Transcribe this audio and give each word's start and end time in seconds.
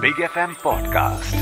Big 0.00 0.20
F 0.22 0.36
M 0.36 0.52
podcast 0.64 1.36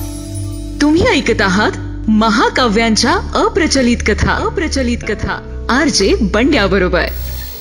तुम्ही 0.83 1.07
ऐकत 1.07 1.41
आहात 1.41 1.71
महाकाव्यांच्या 2.09 3.13
अप्रचलित 3.35 3.97
कथा. 4.07 4.33
अप्रचलित 4.33 4.99
कथा. 5.09 5.67
आर 5.71 5.89
जे 5.89 6.15
बंड्या 6.21 6.67
बरोबर 6.67 7.05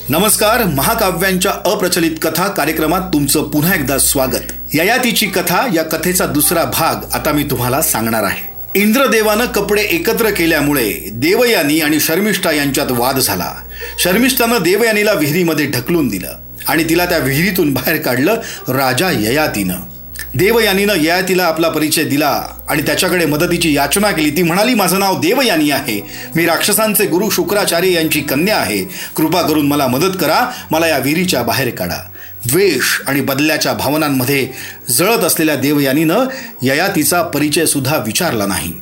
नमस्कार 0.10 0.64
महाकाव्यांच्या 0.64 1.52
अप्रचलित 1.66 2.12
कथा 2.22 2.48
कार्यक्रमात 2.48 3.02
तुमचं 3.14 3.44
पुन्हा 3.44 3.74
एकदा 3.76 3.98
स्वागत. 3.98 4.52
ययातीची 4.74 5.26
कथा 5.26 5.68
या 5.74 5.84
कथेचा 5.84 6.26
दुसरा 6.26 6.64
भाग 6.64 7.14
आता 7.14 7.32
मी 7.32 7.44
तुम्हाला 7.44 7.82
सांगणार 7.82 8.24
आहे. 8.24 8.80
इंद्रदेवानं 8.82 9.46
कपडे 9.46 9.82
एकत्र 9.82 10.30
केल्यामुळे 10.30 11.10
देवयानी 11.14 11.80
आणि 11.80 12.00
शर्मिष्ठा 12.00 12.52
यांच्यात 12.52 12.92
वाद 12.92 13.20
झाला. 13.20 13.54
शर्मिष्ठानं 14.00 14.58
देवयानीला 14.64 15.14
विहिरीमध्ये 15.14 15.66
ढकलून 15.66 16.08
दिलं 16.08 16.36
आणि 16.68 16.84
तिला 16.90 17.06
त्या 17.06 17.18
विहिरीतून 17.18 17.74
बाहेर 17.74 18.02
काढलं 18.02 18.34
राजा 18.68 19.12
ययातीनं. 19.12 19.78
देवयानीनं 20.34 20.94
ययातीला 21.02 21.44
आपला 21.44 21.70
परिचय 21.70 22.04
दिला 22.04 22.44
आणि 22.70 22.82
त्याच्याकडे 22.82 23.26
मदतीची 23.26 23.74
याचना 23.74 24.12
केली. 24.12 24.30
ती 24.30 24.44
म्हणाली 24.44 24.74
माझं 24.74 25.00
नाव 25.00 25.20
देवयानी 25.20 25.72
आहे. 25.72 26.08
मी 26.36 26.46
राक्षसांचे 26.46 27.06
गुरु 27.06 27.30
शुक्राचार्य 27.30 27.92
यांची 27.92 28.22
कन्या 28.22 28.58
आहे. 28.58 28.86
कृपा 29.16 29.42
करून 29.42 29.68
मला 29.68 29.88
मदत 29.88 30.18
करा. 30.22 30.52
मला 30.72 30.88
या 30.88 30.98
विहिरीच्या 30.98 31.44
बाहेर 31.44 31.76
काढा. 31.76 32.04
द्वेष 32.48 33.02
आणि 33.08 33.22
बदल्याच्या 33.22 33.74
भावनांमध्ये 33.74 34.50
जळत 34.90 35.18
असलेल्या 35.18 35.56
देवयानीनं 35.56 36.26
ययातीचा 36.62 37.22
परिचय 37.22 37.66
सुद्धा 37.66 37.98
विचारला 37.98 38.46
नाही. 38.46 38.74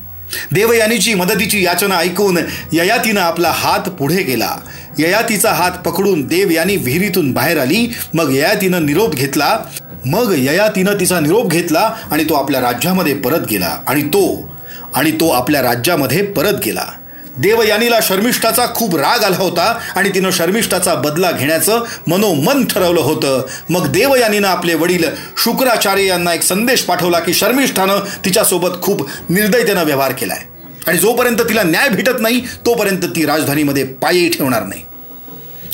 देवयानीची 0.52 1.14
मदतीची 1.14 1.66
याचना 1.66 1.98
ऐकून 1.98 2.38
ययातीनं 2.73 3.22
आपला 3.22 3.52
हात 3.52 3.80
पुढे 3.80 4.23
केला. 4.23 4.58
ययातीचा 5.00 5.52
हात 5.52 5.72
पकडून 5.72 6.28
देवयानी 6.28 6.76
विहिरीतून 6.76 7.32
बाहेर 7.32 7.60
आली. 7.60 7.94
मग 8.14 8.36
ययातीनं 8.36 8.86
निरोप 8.86 9.16
घेतला. 9.16 9.60
मग 10.06 10.34
ययातीनं 10.38 10.94
तिचा 11.00 11.20
निरोप 11.20 11.48
घेतला 11.48 11.92
आणि 12.12 12.24
तो 12.24 12.34
आपल्या 12.34 12.62
राज्यामध्ये 12.62 13.14
परत 13.14 13.48
गेला. 13.52 13.78
आणि 13.88 14.04
तो 14.04 14.54
आणि 14.95 15.12
तो 15.12 15.30
आपल्या 15.30 15.62
राज्यामध्ये 15.62 16.22
परत 16.22 16.54
गेला. 16.66 16.86
देवयानीला 17.38 18.00
शर्मिष्ठाचा 18.02 18.66
खूप 18.76 18.95
राग 18.95 19.23
आला 19.23 19.38
होता 19.38 19.80
आणि 19.95 20.10
तिनं 20.10 20.30
शर्मिष्ठाचा 20.32 20.95
बदला 20.95 21.32
घेण्याचं 21.32 21.84
मनोमन 22.08 22.66
ठरवलं 22.66 23.02
होतं. 23.02 23.45
मग 23.70 23.88
देवयानीनं 23.88 24.48
आपले 24.48 24.73
वडील 24.73 25.04
शुक्राचार्य 25.38 26.06
यांना 26.06 26.34
एक 26.34 26.44
संदेश 26.44 26.82
पाठवला 26.82 27.20
की 27.20 27.34
शर्मिष्ठानं 27.34 28.00
तिच्यासोबत 28.26 28.82
खूप 28.82 29.10
निर्दयतेनं 29.30 29.84
व्यवहार 29.84 30.12
केलाय. 30.12 30.40
आणि 30.88 30.98
जोपर्यंत 30.98 31.38
तिला 31.50 31.64
न्याय 31.64 31.90
भेटत 31.90 32.20
नाही 32.20 32.40
तोपर्यंत 32.66 33.02
ती 33.16 33.26
राजधानीमध्ये 33.26 33.84
पायही 33.84 34.30
ठेवणार 34.30 34.64
नाही. 34.64 34.82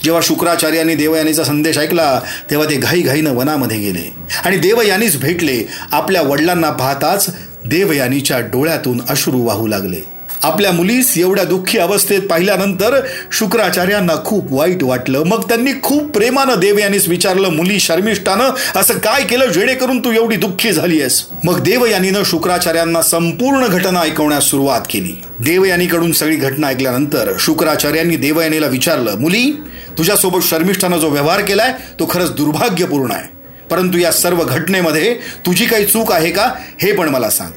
जेव्हा 0.04 0.22
शुक्राचार्यांनी 0.24 0.96
देवयानीचा 0.96 1.44
संदेश 1.44 1.78
ऐकला 1.78 2.22
तेव्हा 2.52 2.70
ते 2.70 2.76
घाईघाईनं 2.76 3.32
वनामध्ये 3.32 3.78
गेले. 3.80 4.16
आणि 4.46 4.58
देवयानीच 4.58 5.20
भेटले. 5.20 5.68
आपल्या 5.92 6.22
वडिलांना 6.22 6.70
पाहताच 6.70 7.30
देवयानीच्या 7.66 8.40
डोळ्यातून 8.40 9.02
अश्रू 9.10 9.42
वाहू 9.42 9.68
लागले. 9.68 10.19
आपल्या 10.44 10.72
मुलीस 10.72 11.18
एवढ्या 11.18 11.44
दुःखी 11.46 11.78
अवस्थेत 11.78 12.22
पाहिल्यानंतर 12.22 13.00
शुक्राचार्यांना 13.32 14.14
खूप 14.26 14.54
वाईट 14.54 14.84
वाटलं. 14.84 15.24
मग 15.24 15.48
त्यांनी 15.48 15.72
खूप 15.84 16.12
प्रेमानं 16.12 16.60
देवयानीस 16.60 17.08
विचारलं 17.08 17.50
मुली 17.50 17.80
शर्मिष्ठानं 17.80 18.50
असं 18.76 18.94
काय 18.94 19.24
केलं 19.24 19.46
जेणेकरून 19.46 20.00
तू 20.00 20.12
एवढी 20.12 20.36
दुःखी 20.36 20.72
झाली 20.72 21.00
आहेस 21.00 21.24
मग 21.44 21.60
देवयानीनं 21.60 22.24
शुक्राचार्यांना 22.26 23.02
संपूर्ण 23.02 23.68
घटना 23.68 24.00
ऐकवण्यास 24.00 24.44
सुरुवात 24.44 24.82
केली. 24.90 25.22
देवयानीकडून 25.40 26.12
सगळी 26.12 26.36
घटना 26.36 26.68
ऐकल्यानंतर 26.68 27.34
शुक्राचार्यांनी 27.40 28.16
देवयानीला 28.16 28.68
विचारलं 28.68 29.18
मुली 29.18 29.52
तुझ्यासोबत 29.98 30.40
शर्मिष्ठानं 30.44 30.98
जो 30.98 31.10
व्यवहार 31.10 31.42
केलाय 31.42 31.74
तो 32.00 32.08
खरंच 32.10 32.36
दुर्भाग्यपूर्ण 32.36 33.12
आहे. 33.12 33.28
परंतु 33.72 33.98
या 33.98 34.12
सर्व 34.12 34.44
घटनेमध्ये 34.44 35.14
तुझी 35.46 35.66
काही 35.66 35.86
चूक 35.86 36.12
आहे 36.12 36.32
का 36.32 36.52
हे 36.82 36.92
पण 36.92 37.10
मला 37.10 37.30
सांग. 37.30 37.52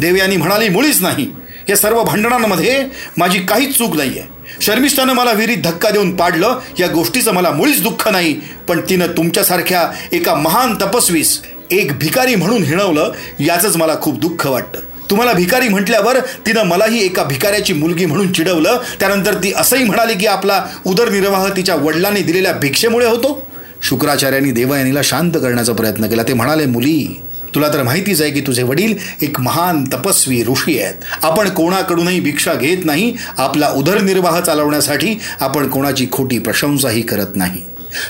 देवयानी 0.00 0.36
म्हणाली 0.36 0.68
मुळीच 0.68 1.02
नाही. 1.02 1.26
या 1.68 1.76
सर्व 1.76 2.02
भांडणांमध्ये 2.02 2.84
माझी 3.16 3.38
काहीच 3.38 3.76
चूक 3.78 3.96
नाही 3.96 4.18
आहे 4.18 4.30
शर्मिष्ठानं 4.60 5.12
मला 5.12 5.32
विहिरीत 5.32 5.62
धक्का 5.64 5.90
देऊन 5.90 6.14
पाडलं 6.16 6.58
या 6.78 6.86
गोष्टीचं 6.88 7.32
मला 7.32 7.50
मुळीच 7.50 7.82
दुःख 7.82 8.08
नाही 8.08 8.32
पण 8.68 8.80
तिनं 8.88 9.06
तुमच्यासारख्या 9.06 9.88
एका 10.12 10.34
महान 10.34 10.74
तपस्वीस 10.74 11.40
एक 11.70 11.98
भिकारी 11.98 12.34
म्हणून 12.34 12.62
हिणवलं 12.62 13.12
याचंच 13.40 13.76
मला 13.76 13.94
खूप 14.02 14.18
दुःख 14.18 14.46
वाटतं. 14.46 14.80
तुम्हाला 15.10 15.32
भिकारी 15.32 15.68
म्हटल्यावर 15.68 16.18
तिनं 16.46 16.62
मलाही 16.62 17.04
एका 17.04 17.22
भिकाऱ्याची 17.24 17.72
मुलगी 17.72 18.06
म्हणून 18.06 18.32
चिडवलं 18.32 18.78
त्यानंतर 19.00 19.34
ती 19.34 19.52
असंही 19.56 19.84
म्हणाली 19.84 20.14
की 20.14 20.26
आपला 20.26 20.62
उदरनिर्वाह 20.86 21.48
तिच्या 21.48 21.74
वडिलांनी 21.74 22.22
दिलेल्या 22.22 22.52
भिक्षेमुळे 22.52 23.06
होतो. 23.06 23.46
शुक्राचार्यांनी 23.82 24.50
देवयानीला 24.50 25.00
शांत 25.04 25.32
करण्याचा 25.32 25.72
प्रयत्न 25.72 26.06
केला. 26.06 26.22
ते 26.22 26.32
म्हणाले 26.32 26.66
मुली 26.66 27.20
तुला 27.54 27.68
तर 27.68 27.82
माहितीच 27.82 28.22
आहे 28.22 28.30
की 28.30 28.40
तुझे 28.40 28.62
वडील 28.62 28.94
एक 29.22 29.40
महान 29.40 29.84
तपस्वी 29.84 30.44
ऋषी 30.44 30.82
आहेत. 30.82 30.94
आपण 31.22 31.48
कोणाकडूनही 31.48 32.20
भिक्षा 32.20 32.54
घेत 32.54 32.84
नाही. 32.84 33.16
आपला 33.38 33.68
उदरनिर्वाह 33.68 34.40
चालवण्यासाठी 34.40 35.18
आपण 35.40 35.68
कोणाची 35.68 36.06
खोटी 36.12 36.38
प्रशंसाही 36.38 37.02
करत 37.02 37.36
नाही. 37.36 37.62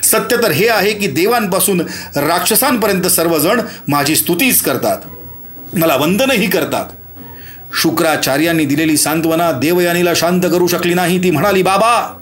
सत्य 0.03 0.37
तर 0.37 0.51
हे 0.51 0.69
आहे 0.69 0.93
की 0.93 1.07
देवांपासून 1.07 1.81
राक्षसांपर्यंत 2.17 3.07
सर्वजण 3.07 3.61
माझी 3.89 4.17
स्तुतीच 4.17 4.61
करतात. 4.63 4.99
मला 5.77 5.97
वंदनही 5.97 6.51
करतात. 6.51 6.85
शुक्राचार्यांनी 7.83 8.65
दिलेली 8.65 8.97
सांत्वना 8.97 9.53
देवयानीला 9.53 10.15
शांत 10.15 10.43
करू 10.43 10.67
शकली 10.67 10.95
नाही. 10.95 11.23
ती 11.23 11.31
म्हणाली 11.31 11.63
बाबा 11.63 12.19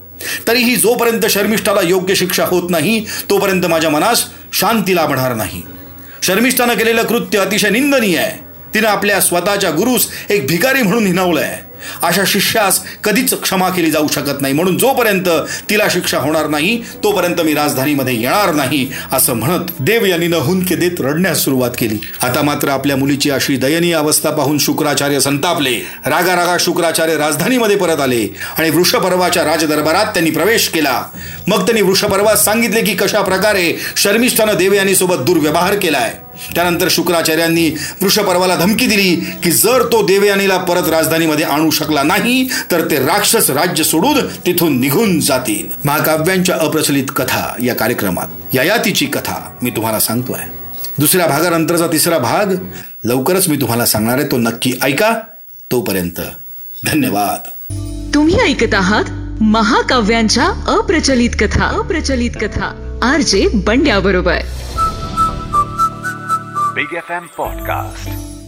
तरीही 0.49 0.77
जोपर्यंत 0.77 1.27
शर्मिष्ठाला 1.27 1.81
योग्य 1.81 2.15
शिक्षा 2.15 2.45
होत 2.45 2.71
नाही 2.71 3.07
तोपर्यंत 3.31 3.67
माझ्या 3.67 3.91
मनास 3.91 4.25
शांती 4.53 4.97
लाभणार 4.97 5.35
नाही. 5.35 5.63
शर्मिष्ठानं 6.23 6.75
केलेलं 6.75 7.03
कृत्य 7.03 7.39
अतिशय 7.39 7.71
निंदनीय 7.71 8.19
आहे. 8.19 8.39
तिनं 8.75 8.89
आपल्या 8.89 9.21
स्वतःच्या 9.21 9.71
गुरुस 9.71 10.09
एक 10.31 10.47
भिकारी 10.47 10.83
म्हणून 10.83 11.07
हिनवलंय 11.07 11.59
अशा 12.03 12.23
शिष्यास 12.27 12.81
कधीच 13.05 13.33
क्षमा 13.35 13.69
केली 13.69 13.91
जाऊ 13.91 14.09
शकत 14.09 14.41
नाही. 14.41 14.55
म्हणून 14.55 14.77
जोपर्यंत 14.79 15.29
तिला 15.71 15.85
शिक्षा 15.91 16.19
होणार 16.19 16.49
नाही 16.49 16.77
तोपर्यंत 17.05 17.41
मी 17.41 17.55
राजधानीमध्ये 17.55 18.15
येणार 18.15 18.53
नाही 18.55 18.87
असं 19.13 19.35
म्हणत 19.35 19.71
देव 19.81 20.05
यांनी 20.05 20.27
हुंदके 20.27 20.77
देत 20.77 21.01
रडण्यास 21.01 21.39
सुरुवात 21.39 21.71
केली. 21.79 21.99
आता 22.23 22.43
मात्र 22.43 22.69
आपल्या 22.69 22.97
मुलीची 22.97 23.31
अशी 23.31 23.57
दयनीय 23.57 23.95
अवस्था 23.95 24.31
पाहून 24.31 24.59
शुक्राचार्य 24.59 25.21
संतापले. 25.21 25.75
रागा 26.07 26.35
रागा 26.37 26.57
शुक्राचार्य 26.61 27.17
राजधानीमध्ये 27.17 27.77
परत 27.77 28.01
आले 28.01 28.27
आणि 28.59 28.71
वृषपर्वाच्या 28.71 29.45
राजदरबारात 29.45 30.07
त्यांनी 30.07 30.31
प्रवेश 30.31 30.69
केला. 30.69 31.03
मग 31.51 31.59
त्यांनी 31.59 31.83
वृषपर्वास 31.83 32.45
सांगितले 32.45 32.83
की 32.83 32.95
कशा 32.95 33.21
प्रकारे 33.21 33.79
शर्मिष्ठानं 33.97 34.57
देवयानी 34.57 34.95
सोबत 34.95 35.17
दुर्व्यवहार 35.17 35.75
केलाय. 35.75 36.15
त्यानंतर 36.55 36.89
शुक्राचार्यांनी 36.91 37.69
वृषपर्वाला 38.03 38.57
धमकी 38.57 38.87
दिली 38.87 39.15
की 39.43 39.51
जर 39.51 39.83
तो 39.83 40.03
देवयानीला 40.07 40.57
परत 40.59 40.89
राजधानीमध्ये 40.89 41.45
आणू 41.45 41.71
शकला 41.71 42.03
नाही 42.03 42.49
तर 42.71 42.91
ते 42.91 42.97
राक्षस 42.97 43.51
राज्य 43.51 43.85
सोडून 43.85 44.27
तिथून 44.47 44.81
निघून 44.81 45.21
जातील. 45.21 45.67
महाकाव्यांच्या 45.85 46.57
अप्रचलित 46.57 47.05
कथा 47.17 47.55
या 47.63 47.75
कार्यक्रमात 47.75 48.29
ययातीची 48.53 49.07
कथा 49.07 49.39
मी 49.63 49.71
तुम्हाला 49.71 50.01
सांगतोय. 50.01 50.45
दुसऱ्या 50.99 51.27
भागानंतरचा 51.27 51.87
तिसरा 51.87 52.19
भाग 52.19 52.55
लवकरच 53.05 53.49
मी 53.49 53.57
तुम्हाला 53.57 53.87
सांगणार 53.87 54.19
आहे 54.19 54.27
तो 54.27 54.37
नक्की 54.37 54.73
ऐका. 54.83 55.15
तोपर्यंत 55.71 56.21
धन्यवाद. 56.87 57.49
तुम्ही 58.15 58.39
ऐकत 58.41 58.75
आहात 58.75 59.05
महाकाव्यांच्या 59.41 60.47
अप्रचलित 60.69 61.31
कथा 61.41 61.67
अप्रचलित 61.67 62.31
कथा 62.41 62.99
आर 63.03 63.21
जे 63.21 63.47
बंड्या 63.67 64.01
बरोबर 64.01 64.39
बिग 66.75 66.95
एफ 66.97 67.11
एम 67.11 67.27
पॉडकास्ट 67.37 68.40